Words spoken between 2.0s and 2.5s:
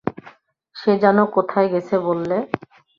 বললে?